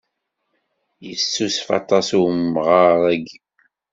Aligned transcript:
Yessusuf 1.05 1.67
aṭas 1.79 2.09
umɣar-agi. 2.19 3.37